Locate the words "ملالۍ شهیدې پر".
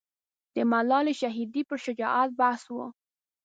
0.71-1.77